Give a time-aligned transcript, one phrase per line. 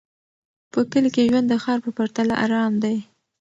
[0.71, 2.97] په کلي کې ژوند د ښار په پرتله ارام دی.